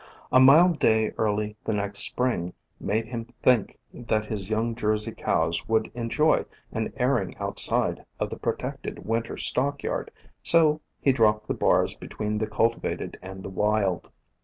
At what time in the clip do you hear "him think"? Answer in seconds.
3.05-3.77